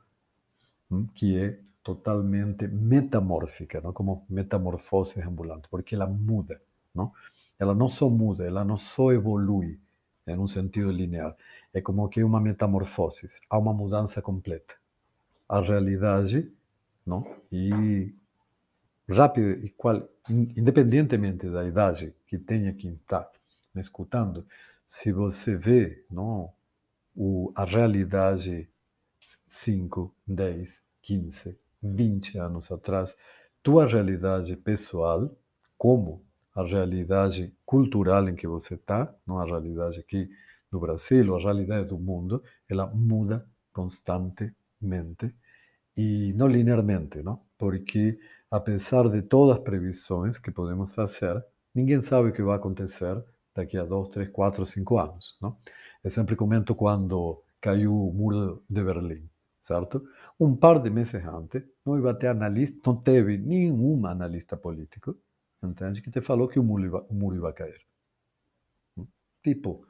que 1.14 1.36
é 1.36 1.58
totalmente 1.82 2.66
metamórfica, 2.66 3.80
não? 3.80 3.92
como 3.92 4.24
metamorfose 4.28 5.20
ambulante, 5.20 5.68
porque 5.70 5.94
ela 5.94 6.06
muda. 6.06 6.60
Não? 6.94 7.12
Ela 7.58 7.74
não 7.74 7.88
só 7.88 8.08
muda, 8.08 8.44
ela 8.46 8.64
não 8.64 8.76
só 8.76 9.12
evolui 9.12 9.78
em 10.26 10.38
um 10.38 10.48
sentido 10.48 10.90
linear. 10.90 11.36
É 11.74 11.80
como 11.80 12.08
que 12.08 12.22
uma 12.22 12.40
metamorfose, 12.40 13.28
há 13.50 13.58
uma 13.58 13.74
mudança 13.74 14.22
completa. 14.22 14.74
A 15.48 15.60
realidade, 15.60 16.50
não? 17.04 17.26
E 17.50 18.14
rápido 19.08 19.66
e 19.66 19.70
qual, 19.70 20.08
independentemente 20.30 21.50
da 21.50 21.64
idade 21.64 22.14
que 22.26 22.38
tenha 22.38 22.72
quem 22.72 22.94
está 22.94 23.28
me 23.74 23.80
escutando, 23.80 24.46
se 24.86 25.12
você 25.12 25.56
vê, 25.56 26.04
não, 26.08 26.52
o, 27.14 27.52
a 27.56 27.64
realidade 27.64 28.68
5, 29.48 30.14
10, 30.26 30.82
15, 31.02 31.58
20 31.82 32.38
anos 32.38 32.70
atrás, 32.70 33.16
tua 33.62 33.86
realidade 33.86 34.56
pessoal, 34.56 35.30
como 35.76 36.22
a 36.54 36.62
realidade 36.62 37.52
cultural 37.66 38.28
em 38.28 38.36
que 38.36 38.46
você 38.46 38.74
está, 38.74 39.12
não 39.26 39.38
a 39.38 39.44
realidade 39.44 39.98
aqui 39.98 40.30
no 40.74 40.80
Brasil, 40.80 41.34
a 41.36 41.38
realidade 41.38 41.88
do 41.88 41.98
mundo, 41.98 42.42
ela 42.68 42.86
muda 42.86 43.46
constantemente 43.72 45.32
e 45.96 46.32
não 46.34 46.48
linearmente, 46.48 47.22
não? 47.22 47.40
Porque 47.56 48.18
apesar 48.50 49.08
de 49.08 49.22
todas 49.22 49.58
as 49.58 49.62
previsões 49.62 50.36
que 50.36 50.50
podemos 50.50 50.90
fazer, 50.92 51.42
ninguém 51.72 52.02
sabe 52.02 52.30
o 52.30 52.32
que 52.32 52.42
vai 52.42 52.56
acontecer 52.56 53.22
daqui 53.54 53.78
a 53.78 53.84
dois, 53.84 54.08
três, 54.08 54.28
quatro, 54.30 54.66
cinco 54.66 54.98
anos, 54.98 55.38
não? 55.40 55.56
Eu 56.02 56.10
sempre 56.10 56.34
comento 56.34 56.74
quando 56.74 57.40
caiu 57.60 57.94
o 57.94 58.12
muro 58.12 58.64
de 58.68 58.82
Berlim, 58.82 59.30
certo? 59.60 60.04
Um 60.38 60.56
par 60.56 60.82
de 60.82 60.90
meses 60.90 61.24
antes, 61.24 61.62
não 61.86 62.04
ia 62.04 62.14
ter 62.14 62.26
analista, 62.26 62.76
não 62.84 62.96
teve 62.96 63.38
nenhum 63.38 64.04
analista 64.06 64.56
político, 64.56 65.16
entende, 65.62 66.02
que 66.02 66.10
te 66.10 66.20
falou 66.20 66.48
que 66.48 66.58
o 66.58 66.64
muro 66.64 66.84
ia, 66.84 66.96
o 67.08 67.14
muro 67.14 67.46
ia 67.46 67.52
cair. 67.52 67.80
Tipo, 69.44 69.86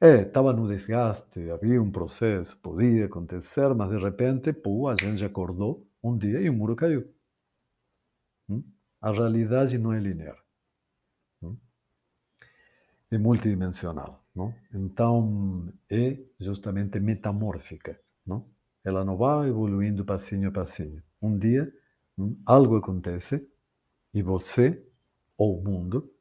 é, 0.00 0.22
estava 0.22 0.52
no 0.52 0.68
desgaste, 0.68 1.50
havia 1.50 1.82
um 1.82 1.90
processo, 1.90 2.58
podia 2.60 3.06
acontecer, 3.06 3.74
mas 3.74 3.90
de 3.90 3.98
repente, 3.98 4.52
pô, 4.52 4.88
a 4.88 4.96
gente 4.96 5.24
acordou 5.24 5.86
um 6.02 6.16
dia 6.16 6.40
e 6.40 6.50
o 6.50 6.52
muro 6.52 6.76
caiu. 6.76 7.12
A 9.00 9.12
realidade 9.12 9.78
não 9.78 9.92
é 9.92 9.98
linear. 10.00 10.36
É 13.10 13.18
multidimensional. 13.18 14.24
Não? 14.34 14.54
Então, 14.74 15.72
é 15.88 16.18
justamente 16.40 17.00
metamórfica. 17.00 17.98
Não? 18.26 18.46
Ela 18.84 19.04
não 19.04 19.16
vai 19.16 19.48
evoluindo 19.48 20.04
passinho 20.04 20.48
a 20.48 20.52
passinho. 20.52 21.02
Um 21.22 21.38
dia, 21.38 21.72
hum, 22.18 22.36
algo 22.44 22.76
acontece 22.76 23.48
e 24.12 24.22
você, 24.22 24.84
ou 25.38 25.58
o 25.58 25.64
mundo, 25.64 26.12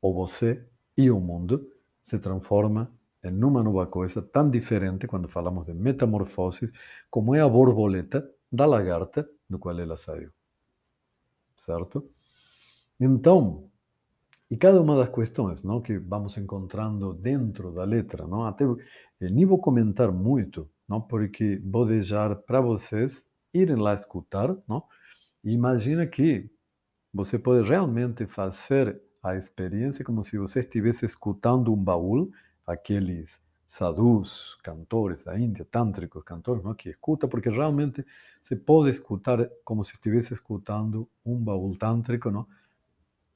ou 0.00 0.14
você 0.14 0.66
e 0.96 1.10
o 1.10 1.20
mundo, 1.20 1.70
se 2.02 2.18
transforma 2.18 2.90
em 3.22 3.44
uma 3.44 3.62
nova 3.62 3.86
coisa 3.86 4.22
tão 4.22 4.50
diferente 4.50 5.06
quando 5.06 5.28
falamos 5.28 5.66
de 5.66 5.74
metamorfose, 5.74 6.72
como 7.10 7.34
é 7.34 7.40
a 7.40 7.48
borboleta 7.48 8.28
da 8.50 8.66
lagarta 8.66 9.28
do 9.48 9.58
qual 9.58 9.78
ela 9.78 9.96
saiu. 9.96 10.30
Certo? 11.56 12.08
Então, 12.98 13.70
e 14.50 14.56
cada 14.56 14.80
uma 14.80 14.96
das 14.96 15.14
questões 15.14 15.62
não, 15.62 15.80
que 15.80 15.98
vamos 15.98 16.36
encontrando 16.36 17.14
dentro 17.14 17.70
da 17.70 17.84
letra, 17.84 18.26
não, 18.26 18.44
até 18.44 18.64
nem 19.20 19.46
vou 19.46 19.58
comentar 19.58 20.10
muito, 20.10 20.68
não, 20.88 21.00
porque 21.00 21.60
vou 21.64 21.86
deixar 21.86 22.34
para 22.34 22.60
vocês 22.60 23.24
irem 23.54 23.76
lá 23.76 23.94
escutar, 23.94 24.56
não? 24.66 24.82
E 25.44 25.52
imagina 25.52 26.06
que 26.06 26.50
você 27.12 27.38
pode 27.38 27.68
realmente 27.68 28.26
fazer 28.26 29.00
a 29.22 29.36
experiência 29.36 30.04
como 30.04 30.24
se 30.24 30.38
você 30.38 30.60
estivesse 30.60 31.04
escutando 31.04 31.72
um 31.72 31.76
baú, 31.76 32.30
aqueles 32.72 33.42
sadhus, 33.66 34.56
cantores 34.64 35.24
da 35.24 35.38
Índia, 35.38 35.64
tântricos, 35.64 36.24
cantores, 36.24 36.64
não, 36.64 36.74
que 36.74 36.90
escuta, 36.90 37.28
porque 37.28 37.48
realmente 37.48 38.04
se 38.42 38.56
pode 38.56 38.90
escutar 38.90 39.48
como 39.64 39.84
se 39.84 39.94
estivesse 39.94 40.34
escutando 40.34 41.08
um 41.24 41.38
baú 41.38 41.76
tântrico, 41.76 42.30
não? 42.30 42.46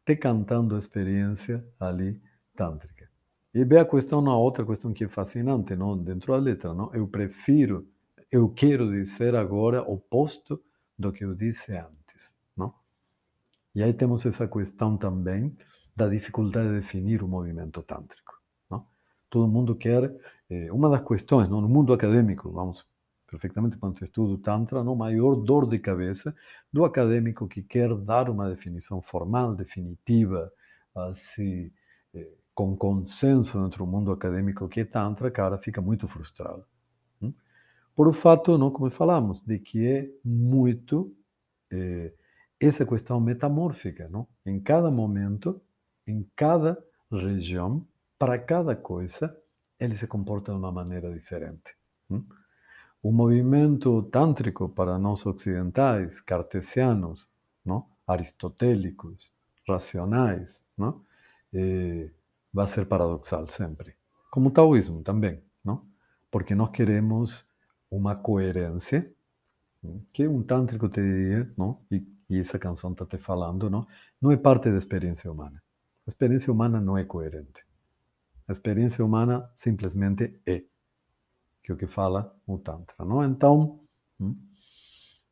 te 0.04 0.16
cantando 0.16 0.74
a 0.74 0.78
experiência 0.78 1.64
ali 1.78 2.20
tântrica. 2.56 3.08
E 3.54 3.64
vê 3.64 3.78
a 3.78 3.84
questão 3.84 4.20
na 4.20 4.36
outra 4.36 4.66
questão 4.66 4.92
que 4.92 5.04
é 5.04 5.08
fascinante, 5.08 5.76
não? 5.76 5.96
dentro 5.96 6.32
da 6.32 6.38
letra. 6.38 6.74
Não? 6.74 6.92
Eu 6.92 7.06
prefiro, 7.06 7.88
eu 8.30 8.48
quero 8.48 8.90
dizer 8.90 9.36
agora 9.36 9.82
o 9.82 9.94
oposto 9.94 10.60
do 10.98 11.12
que 11.12 11.24
eu 11.24 11.34
disse 11.34 11.72
antes. 11.76 12.34
Não? 12.56 12.74
E 13.74 13.82
aí 13.82 13.94
temos 13.94 14.26
essa 14.26 14.48
questão 14.48 14.96
também 14.96 15.56
da 15.94 16.08
dificuldade 16.08 16.68
de 16.68 16.80
definir 16.80 17.22
o 17.22 17.28
movimento 17.28 17.80
tântrico. 17.82 18.23
Não? 19.34 19.42
Todo 19.42 19.48
mundo 19.48 19.74
quer, 19.74 20.14
eh, 20.48 20.70
uma 20.72 20.88
das 20.88 21.06
questões 21.06 21.48
não? 21.48 21.60
no 21.60 21.68
mundo 21.68 21.92
acadêmico, 21.92 22.50
vamos 22.50 22.86
perfeitamente 23.26 23.76
quando 23.78 23.98
se 23.98 24.04
estuda 24.04 24.34
o 24.34 24.38
Tantra, 24.38 24.84
no 24.84 24.94
maior 24.94 25.34
dor 25.34 25.68
de 25.68 25.78
cabeça 25.78 26.34
do 26.72 26.84
acadêmico 26.84 27.48
que 27.48 27.62
quer 27.62 27.92
dar 27.96 28.30
uma 28.30 28.48
definição 28.48 29.02
formal, 29.02 29.56
definitiva 29.56 30.52
assim, 30.94 31.70
eh, 32.14 32.28
com 32.54 32.76
consenso 32.76 33.60
dentro 33.60 33.84
do 33.84 33.90
mundo 33.90 34.12
acadêmico 34.12 34.68
que 34.68 34.80
é 34.80 34.84
Tantra, 34.84 35.30
cara 35.30 35.58
fica 35.58 35.80
muito 35.80 36.06
frustrado. 36.06 36.64
Hum? 37.20 37.32
Por 37.96 38.06
o 38.08 38.12
fato, 38.12 38.56
não, 38.56 38.70
como 38.70 38.90
falamos, 38.90 39.42
de 39.44 39.58
que 39.58 39.84
é 39.84 40.10
muito 40.24 41.12
eh, 41.72 42.12
essa 42.60 42.86
questão 42.86 43.20
metamórfica. 43.20 44.08
Não? 44.08 44.28
Em 44.46 44.60
cada 44.60 44.90
momento, 44.90 45.60
em 46.06 46.24
cada 46.36 46.78
região, 47.10 47.84
para 48.18 48.38
cada 48.38 48.74
coisa, 48.76 49.36
ele 49.78 49.96
se 49.96 50.06
comporta 50.06 50.52
de 50.52 50.58
uma 50.58 50.72
maneira 50.72 51.12
diferente. 51.12 51.74
O 53.02 53.12
movimento 53.12 54.02
tântrico 54.04 54.68
para 54.68 54.98
nós 54.98 55.26
ocidentais, 55.26 56.20
cartesianos, 56.20 57.26
não? 57.64 57.86
aristotélicos, 58.06 59.30
racionais, 59.66 60.62
não? 60.76 61.02
Eh, 61.52 62.10
vai 62.52 62.68
ser 62.68 62.86
paradoxal 62.86 63.48
sempre. 63.48 63.94
Como 64.30 64.48
o 64.48 64.52
taoísmo 64.52 65.02
também, 65.02 65.42
não? 65.64 65.84
Porque 66.30 66.54
nós 66.54 66.70
queremos 66.70 67.48
uma 67.90 68.14
coerência, 68.14 69.10
que 70.12 70.26
um 70.26 70.42
tântrico 70.42 70.88
te 70.88 71.00
diria, 71.00 71.52
não? 71.56 71.80
E, 71.90 72.06
e 72.28 72.38
essa 72.38 72.58
canção 72.58 72.92
está 72.92 73.04
te 73.04 73.18
falando, 73.18 73.68
não? 73.68 73.86
Não 74.20 74.32
é 74.32 74.36
parte 74.36 74.70
da 74.70 74.78
experiência 74.78 75.30
humana. 75.30 75.62
A 76.06 76.10
experiência 76.10 76.52
humana 76.52 76.80
não 76.80 76.96
é 76.96 77.04
coerente. 77.04 77.63
A 78.48 78.52
experiência 78.52 79.04
humana 79.04 79.50
simplesmente 79.56 80.40
é, 80.46 80.62
que 81.62 81.72
é 81.72 81.74
o 81.74 81.76
que 81.78 81.86
fala 81.86 82.36
o 82.46 82.58
Tantra, 82.58 83.04
não? 83.04 83.24
Então, 83.24 83.80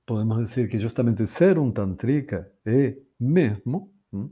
podemos 0.07 0.49
dizer 0.49 0.69
que 0.69 0.79
justamente 0.79 1.27
ser 1.27 1.59
um 1.59 1.71
tantrika 1.71 2.51
é 2.65 2.97
mesmo 3.19 3.93
hum, 4.13 4.31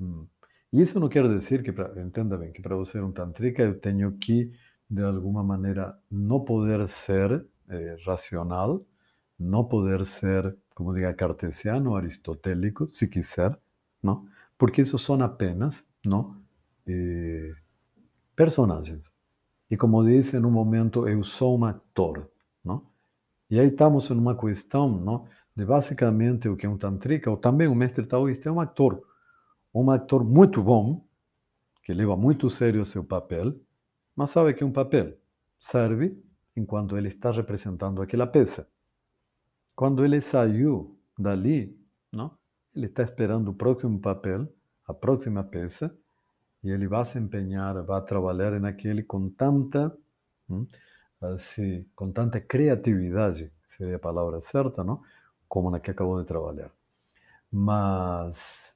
hum, 0.00 0.26
e 0.72 0.80
isso 0.80 0.98
não 0.98 1.08
quer 1.08 1.28
dizer 1.28 1.62
que, 1.62 1.72
pra, 1.72 1.92
entenda 2.02 2.36
bem, 2.38 2.52
que 2.52 2.62
para 2.62 2.74
eu 2.74 2.84
ser 2.84 3.02
um 3.04 3.12
tantrika 3.12 3.62
eu 3.62 3.78
tenho 3.78 4.12
que, 4.18 4.52
de 4.90 5.02
alguma 5.02 5.42
maneira, 5.44 5.96
não 6.10 6.40
poder 6.44 6.86
ser 6.88 7.46
eh, 7.68 7.96
racional, 8.04 8.84
não 9.38 9.64
poder 9.64 10.04
ser, 10.06 10.56
como 10.74 10.92
diga, 10.94 11.14
cartesiano, 11.14 11.94
aristotélico, 11.96 12.88
se 12.88 13.06
quiser, 13.08 13.56
não? 14.02 14.26
Porque 14.58 14.82
isso 14.82 14.98
são 14.98 15.20
apenas, 15.22 15.86
não? 16.04 16.36
Eh, 16.88 17.54
personagens. 18.36 19.02
E 19.70 19.76
como 19.76 20.04
disse, 20.04 20.38
no 20.38 20.50
momento 20.50 21.08
eu 21.08 21.22
sou 21.22 21.58
um 21.58 21.64
ator, 21.64 22.30
não? 22.64 22.86
E 23.50 23.58
aí 23.58 23.68
estamos 23.68 24.10
em 24.10 24.14
uma 24.14 24.36
questão, 24.36 24.88
não? 24.88 25.26
De 25.56 25.64
basicamente 25.64 26.48
o 26.48 26.56
que 26.56 26.66
é 26.66 26.68
um 26.68 26.76
tantrika, 26.76 27.30
ou 27.30 27.36
também 27.36 27.68
um 27.68 27.74
mestre 27.74 28.04
taoísta, 28.06 28.48
é 28.48 28.52
um 28.52 28.60
ator 28.60 29.02
um 29.74 29.90
ator 29.90 30.24
muito 30.24 30.62
bom, 30.62 31.04
que 31.82 31.92
leva 31.92 32.16
muito 32.16 32.48
sério 32.48 32.80
o 32.80 32.86
seu 32.86 33.02
papel, 33.02 33.54
mas 34.14 34.30
sabe 34.30 34.54
que 34.54 34.64
um 34.64 34.70
papel 34.70 35.18
serve 35.58 36.16
enquanto 36.56 36.96
ele 36.96 37.08
está 37.08 37.32
representando 37.32 38.00
aquela 38.00 38.26
peça. 38.26 38.68
Quando 39.74 40.04
ele 40.04 40.20
saiu 40.20 40.96
dali, 41.18 41.76
não? 42.12 42.38
ele 42.74 42.86
está 42.86 43.02
esperando 43.02 43.48
o 43.48 43.54
próximo 43.54 43.98
papel, 43.98 44.48
a 44.86 44.94
próxima 44.94 45.42
peça, 45.42 45.94
e 46.64 46.70
ele 46.70 46.88
vai 46.88 47.04
se 47.04 47.18
empenhar, 47.18 47.82
vai 47.82 48.00
trabalhar 48.02 48.58
naquele 48.58 49.02
com 49.02 49.28
tanta, 49.28 49.94
hum, 50.48 50.66
assim, 51.20 51.84
com 51.94 52.10
tanta 52.10 52.40
criatividade, 52.40 53.52
seria 53.68 53.96
a 53.96 53.98
palavra 53.98 54.40
certa, 54.40 54.82
não? 54.82 55.02
como 55.46 55.70
na 55.70 55.78
que 55.78 55.90
acabou 55.90 56.20
de 56.20 56.26
trabalhar. 56.26 56.70
Mas 57.52 58.74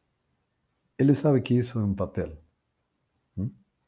ele 0.99 1.15
sabe 1.15 1.41
que 1.41 1.55
isso 1.55 1.79
é 1.79 1.83
um 1.83 1.95
papel. 1.95 2.37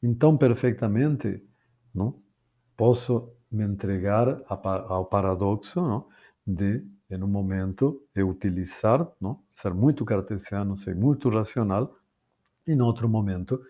Então, 0.03 0.35
perfeitamente, 0.35 1.45
não? 1.93 2.19
posso 2.75 3.31
me 3.51 3.63
entregar 3.63 4.41
ao 4.47 5.05
paradoxo 5.05 5.79
não? 5.79 6.07
de, 6.45 6.83
em 7.09 7.21
um 7.21 7.27
momento, 7.27 8.01
eu 8.15 8.29
utilizar, 8.29 9.07
não? 9.21 9.43
ser 9.51 9.75
muito 9.75 10.03
cartesiano, 10.03 10.75
ser 10.75 10.95
muito 10.95 11.29
racional, 11.29 11.95
e, 12.65 12.71
em 12.71 12.81
outro 12.81 13.07
momento, 13.07 13.63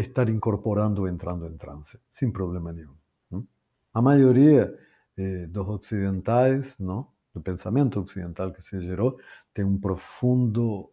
estar 0.00 0.28
incorporando, 0.28 1.08
entrando 1.08 1.46
em 1.46 1.56
transe, 1.56 1.98
sem 2.10 2.30
problema 2.30 2.72
nenhum. 2.72 2.94
Não? 3.30 3.46
A 3.94 4.02
maioria 4.02 4.76
eh, 5.16 5.46
dos 5.46 5.68
ocidentais, 5.68 6.78
não? 6.78 7.08
do 7.32 7.40
pensamento 7.40 8.00
ocidental 8.00 8.52
que 8.52 8.62
se 8.62 8.80
gerou, 8.80 9.18
tem 9.52 9.64
um 9.64 9.78
profundo 9.78 10.90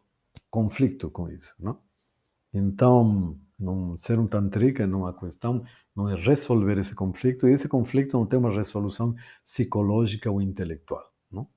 conflito 0.50 1.10
com 1.10 1.30
isso. 1.30 1.56
Não? 1.60 1.80
Então, 2.54 3.38
não, 3.58 3.98
ser 3.98 4.20
um 4.20 4.28
tantrika 4.28 4.86
numa 4.86 5.13
questão 5.13 5.66
não 5.96 6.10
é 6.10 6.16
resolver 6.16 6.78
esse 6.80 6.96
conflito, 6.96 7.48
e 7.48 7.54
esse 7.54 7.68
conflito 7.68 8.18
não 8.18 8.26
tem 8.26 8.39
uma 8.39 8.52
resolução 8.52 9.16
psicológica 9.46 10.30
ou 10.30 10.42
intelectual. 10.42 11.12
Não? 11.32 11.48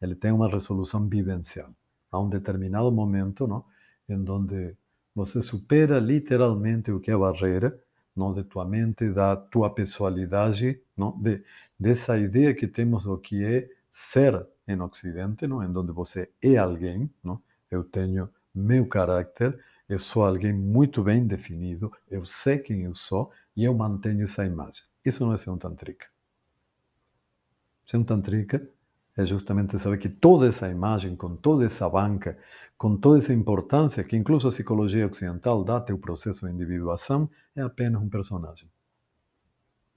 Ele 0.00 0.14
tem 0.14 0.32
uma 0.32 0.48
resolução 0.48 1.08
vivencial. 1.08 1.70
Há 2.10 2.20
um 2.20 2.28
determinado 2.28 2.90
momento 2.90 3.46
não? 3.46 3.64
em 4.08 4.28
onde 4.28 4.76
você 5.16 5.42
supera 5.42 5.98
literalmente 5.98 6.92
o 6.92 7.00
que 7.00 7.10
é 7.10 7.14
a 7.14 7.18
barreira 7.18 7.76
não 8.16 8.32
de 8.32 8.42
tua 8.44 8.64
mente, 8.64 9.10
da 9.10 9.36
tua 9.36 9.68
pessoalidade, 9.68 10.80
não 10.96 11.10
de 11.20 11.44
dessa 11.78 12.18
ideia 12.18 12.54
que 12.54 12.66
temos 12.66 13.04
do 13.04 13.18
que 13.18 13.44
é 13.44 13.68
ser 13.90 14.46
em 14.66 14.80
Ocidente, 14.80 15.46
não, 15.46 15.62
em 15.62 15.76
onde 15.76 15.92
você 15.92 16.30
é 16.40 16.56
alguém, 16.56 17.10
não? 17.22 17.40
Eu 17.70 17.84
tenho 17.84 18.28
meu 18.54 18.86
caráter, 18.86 19.58
eu 19.88 19.98
sou 19.98 20.24
alguém 20.24 20.52
muito 20.52 21.02
bem 21.02 21.26
definido, 21.26 21.92
eu 22.10 22.24
sei 22.24 22.58
quem 22.58 22.84
eu 22.84 22.94
sou 22.94 23.30
e 23.54 23.64
eu 23.64 23.74
mantenho 23.74 24.24
essa 24.24 24.44
imagem. 24.44 24.82
Isso 25.04 25.24
não 25.24 25.34
é 25.34 25.38
ser 25.38 25.50
um 25.50 25.58
tantrika. 25.58 26.06
Ser 27.86 27.98
um 27.98 28.04
tantrika 28.04 28.66
é 29.16 29.24
justamente 29.24 29.78
saber 29.78 29.98
que 29.98 30.08
toda 30.08 30.46
essa 30.46 30.68
imagem, 30.68 31.16
com 31.16 31.36
toda 31.36 31.64
essa 31.64 31.88
banca, 31.88 32.38
com 32.76 32.96
toda 32.96 33.18
essa 33.18 33.32
importância 33.32 34.04
que 34.04 34.16
incluso 34.16 34.48
a 34.48 34.50
psicologia 34.50 35.06
ocidental 35.06 35.64
dá 35.64 35.84
ao 35.88 35.98
processo 35.98 36.46
de 36.46 36.52
individuação, 36.52 37.28
é 37.54 37.62
apenas 37.62 38.02
um 38.02 38.08
personagem. 38.08 38.68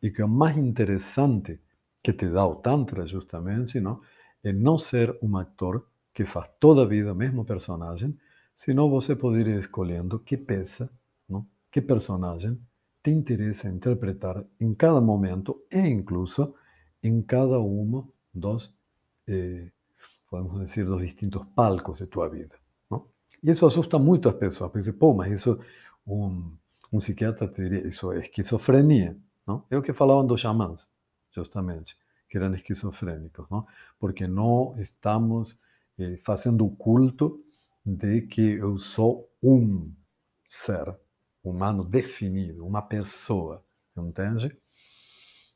E 0.01 0.09
que 0.09 0.23
o 0.23 0.27
mais 0.27 0.57
interessante 0.57 1.59
que 2.01 2.13
te 2.13 2.29
dá 2.29 2.45
o 2.47 2.55
Tantra, 2.55 3.05
justamente, 3.05 3.79
não, 3.81 3.99
é 4.41 4.53
não 4.53 4.77
ser 4.77 5.17
um 5.21 5.35
ator 5.35 5.85
que 6.13 6.25
faz 6.25 6.49
toda 6.59 6.83
a 6.83 6.85
vida 6.85 7.11
o 7.11 7.15
mesmo 7.15 7.43
personagem, 7.43 8.17
Senão 8.59 8.89
você 8.89 9.15
poderia 9.15 9.55
ir 9.55 9.59
escolhendo 9.59 10.19
que 10.19 10.35
peça, 10.35 10.89
não? 11.29 11.47
que 11.71 11.79
personagem 11.79 12.59
te 13.01 13.09
interessa 13.09 13.69
interpretar 13.69 14.43
em 14.59 14.73
cada 14.75 14.99
momento 14.99 15.63
e 15.71 15.79
incluso 15.79 16.53
em 17.01 17.21
cada 17.21 17.57
um 17.57 18.05
dos, 18.33 18.77
eh, 19.29 19.67
podemos 20.29 20.59
dizer, 20.59 20.85
dos 20.85 21.01
distintos 21.01 21.45
palcos 21.55 21.99
de 21.99 22.07
tua 22.07 22.27
vida. 22.27 22.55
Não? 22.89 23.07
E 23.43 23.51
isso 23.51 23.65
assusta 23.65 23.99
muito 23.99 24.27
as 24.27 24.35
pessoas, 24.35 24.71
porque 24.71 24.91
pô, 24.91 25.13
mas 25.13 25.31
isso, 25.31 25.59
um, 26.05 26.51
um 26.91 26.99
psiquiatra 26.99 27.47
te 27.47 27.61
diria, 27.61 27.87
isso 27.87 28.11
é 28.11 28.19
esquizofrenia. 28.19 29.15
Não? 29.45 29.63
É 29.69 29.77
o 29.77 29.81
que 29.81 29.93
falavam 29.93 30.25
dos 30.25 30.41
xamãs, 30.41 30.89
justamente, 31.31 31.95
que 32.29 32.37
eram 32.37 32.53
esquizofrênicos, 32.53 33.47
não? 33.49 33.65
porque 33.99 34.27
não 34.27 34.75
estamos 34.79 35.59
eh, 35.97 36.19
fazendo 36.23 36.65
o 36.65 36.75
culto 36.75 37.43
de 37.85 38.21
que 38.21 38.41
eu 38.41 38.77
sou 38.77 39.29
um 39.41 39.91
ser 40.47 40.95
humano 41.43 41.83
definido, 41.83 42.65
uma 42.65 42.81
pessoa, 42.81 43.63
entende? 43.97 44.55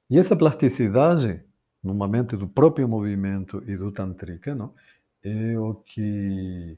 E 0.10 0.18
essa 0.18 0.36
plasticidade, 0.36 1.44
numa 1.84 2.08
mente 2.08 2.36
do 2.38 2.48
próprio 2.48 2.88
movimento 2.88 3.64
e 3.68 3.76
do 3.78 3.92
tantrika, 3.92 4.56
não? 4.56 4.74
é 5.24 5.58
o 5.58 5.76
que 5.76 6.78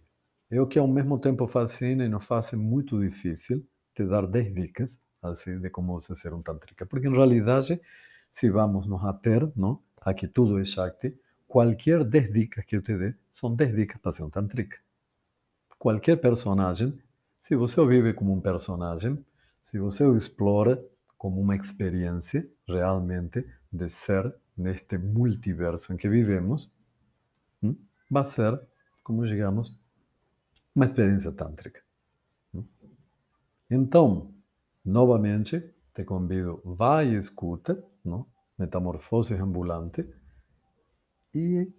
é 0.51 0.61
o 0.61 0.67
que 0.67 0.77
ao 0.77 0.87
mesmo 0.87 1.19
tempo 1.19 1.47
fascina 1.47 2.05
e 2.05 2.09
nos 2.09 2.25
faz 2.25 2.53
muito 2.53 2.99
difícil 2.99 3.65
te 3.95 4.05
dar 4.05 4.27
10 4.27 4.53
dicas 4.53 4.99
assim 5.21 5.59
de 5.59 5.69
como 5.69 5.99
você 5.99 6.15
ser 6.15 6.33
um 6.33 6.41
tantrika, 6.41 6.85
porque 6.85 7.07
em 7.07 7.11
realidade, 7.11 7.81
se 8.29 8.49
vamos 8.49 8.85
nos 8.85 9.03
ater, 9.03 9.49
não, 9.55 9.81
a 10.01 10.13
que 10.13 10.27
tudo 10.27 10.59
é 10.59 10.65
Shakti, 10.65 11.17
qualquer 11.47 12.03
10 12.03 12.31
dicas 12.31 12.65
que 12.65 12.75
eu 12.75 12.81
te 12.83 12.95
dê 12.95 13.15
são 13.31 13.55
10 13.55 13.75
dicas 13.75 13.99
para 13.99 14.11
ser 14.11 14.23
um 14.23 14.29
tantrika 14.29 14.77
qualquer 15.85 16.19
personagem, 16.19 16.97
se 17.39 17.55
você 17.55 17.79
o 17.79 17.85
vive 17.85 18.11
como 18.11 18.33
um 18.33 18.41
personagem, 18.41 19.23
se 19.61 19.77
você 19.77 20.03
o 20.03 20.17
explora 20.17 20.83
como 21.15 21.39
uma 21.39 21.55
experiência 21.55 22.49
realmente 22.67 23.45
de 23.71 23.87
ser 23.87 24.33
neste 24.57 24.97
multiverso 24.97 25.93
em 25.93 25.97
que 25.97 26.09
vivemos, 26.09 26.73
hum, 27.61 27.75
vai 28.09 28.25
ser, 28.25 28.59
como 29.03 29.25
digamos, 29.25 29.77
uma 30.75 30.85
experiência 30.85 31.31
tântrica. 31.31 31.81
Então, 33.69 34.33
novamente, 34.83 35.73
te 35.93 36.03
convido, 36.03 36.61
vai 36.63 37.09
e 37.09 37.17
escuta, 37.17 37.83
não? 38.03 38.27
Metamorfose 38.57 39.33
ambulante, 39.33 40.07
e 41.33 41.69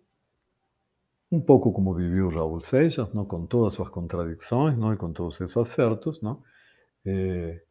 um 1.32 1.40
pouco 1.40 1.72
como 1.72 1.94
viveu 1.94 2.28
Raul 2.28 2.60
Seixas, 2.60 3.12
não? 3.14 3.24
com 3.24 3.46
todas 3.46 3.68
as 3.68 3.74
suas 3.74 3.88
contradições 3.88 4.76
não? 4.76 4.92
e 4.92 4.96
com 4.96 5.12
todos 5.12 5.36
seus 5.36 5.56
acertos, 5.56 6.20
não? 6.20 6.42
É, 7.04 7.62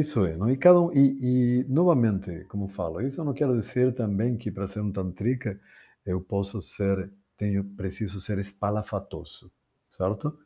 isso 0.00 0.24
é, 0.24 0.36
não? 0.36 0.50
E, 0.50 0.56
cada 0.56 0.80
um, 0.80 0.92
e, 0.92 1.60
e, 1.60 1.64
novamente, 1.68 2.44
como 2.44 2.68
falo, 2.68 3.00
isso 3.00 3.22
não 3.24 3.32
quer 3.32 3.52
dizer 3.52 3.94
também 3.94 4.36
que 4.36 4.50
para 4.50 4.66
ser 4.66 4.80
um 4.80 4.92
tantrika 4.92 5.58
eu 6.04 6.20
posso 6.20 6.60
ser, 6.62 7.10
tenho, 7.36 7.64
preciso 7.64 8.20
ser 8.20 8.38
espalafatoso, 8.38 9.50
certo? 9.88 10.38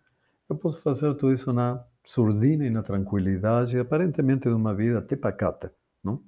Eu 0.48 0.56
posso 0.56 0.80
fazer 0.80 1.14
tudo 1.14 1.34
isso 1.34 1.52
na 1.52 1.84
surdina 2.04 2.66
e 2.66 2.70
na 2.70 2.82
tranquilidade, 2.82 3.78
aparentemente 3.78 4.48
de 4.48 4.54
uma 4.54 4.74
vida 4.74 4.98
até 4.98 5.16
pacata, 5.16 5.72
não? 6.02 6.22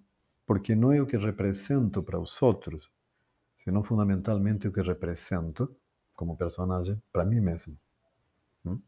Porque 0.46 0.74
não 0.74 0.92
é 0.92 1.00
o 1.00 1.06
que 1.06 1.16
represento 1.16 2.02
para 2.02 2.20
os 2.20 2.40
outros, 2.42 2.90
senão 3.56 3.82
fundamentalmente 3.82 4.68
o 4.68 4.72
que 4.72 4.82
represento 4.82 5.74
como 6.14 6.36
personagem 6.36 7.00
para 7.12 7.24
mim 7.24 7.40
mesmo. 7.40 7.76
Não? 8.64 8.80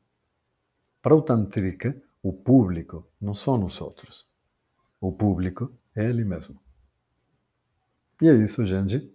Para 1.03 1.15
o 1.15 1.23
Tantrika, 1.23 2.01
o 2.25 2.33
público 2.33 3.07
não 3.21 3.35
são 3.35 3.63
os 3.63 3.79
outros. 3.83 4.25
O 4.99 5.13
público 5.13 5.71
é 5.95 6.09
ele 6.09 6.25
mesmo. 6.25 6.59
E 8.23 8.27
é 8.27 8.35
isso, 8.35 8.65
gente. 8.65 9.13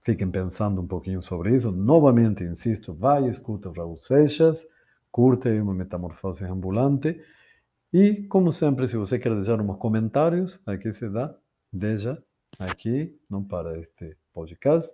Fiquem 0.00 0.30
pensando 0.30 0.80
um 0.80 0.86
pouquinho 0.86 1.22
sobre 1.22 1.54
isso. 1.54 1.70
Novamente, 1.70 2.42
insisto, 2.44 2.94
vai, 2.94 3.28
escuta 3.28 3.68
o 3.68 3.72
Raul 3.72 3.98
Seixas, 3.98 4.66
curta 5.10 5.50
aí 5.50 5.60
uma 5.60 5.74
metamorfose 5.74 6.42
ambulante. 6.46 7.22
E, 7.92 8.22
como 8.22 8.54
sempre, 8.54 8.88
se 8.88 8.96
você 8.96 9.18
quer 9.18 9.34
deixar 9.34 9.60
uns 9.60 9.76
comentários, 9.76 10.62
aqui 10.64 10.94
se 10.94 11.10
dá, 11.10 11.36
deixa 11.70 12.22
aqui, 12.58 13.14
não 13.28 13.44
para 13.44 13.78
este 13.78 14.16
podcast. 14.32 14.90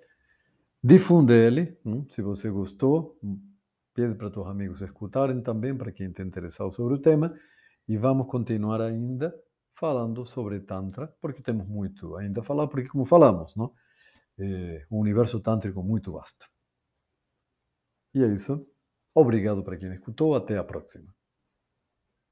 Difunde 0.83 1.33
ele, 1.33 1.79
hum, 1.87 2.05
se 2.11 2.23
você 2.23 2.51
gostou, 2.51 3.17
hum, 3.23 3.39
pede 3.99 4.15
para 4.15 4.31
teus 4.31 4.47
amigos 4.47 4.81
escutarem 4.81 5.43
também, 5.43 5.77
para 5.77 5.91
quem 5.91 6.09
está 6.11 6.23
interessado 6.23 6.71
sobre 6.73 6.95
o 6.95 6.99
tema. 7.01 7.35
E 7.89 7.97
vamos 7.99 8.29
continuar 8.29 8.81
ainda 8.81 9.35
falando 9.75 10.25
sobre 10.25 10.61
Tantra, 10.61 11.09
porque 11.21 11.43
temos 11.43 11.67
muito 11.67 12.15
ainda 12.17 12.41
a 12.41 12.45
falar, 12.45 12.69
porque, 12.69 12.89
como 12.89 13.05
falamos, 13.05 13.57
não? 13.57 13.73
é 14.39 14.87
um 14.89 15.01
universo 15.01 15.41
tântrico 15.41 15.83
muito 15.83 16.13
vasto. 16.13 16.47
E 18.15 18.23
é 18.23 18.29
isso. 18.29 18.65
Obrigado 19.13 19.65
para 19.65 19.77
quem 19.77 19.93
escutou. 19.93 20.37
Até 20.37 20.57
a 20.57 20.63
próxima. 20.63 21.18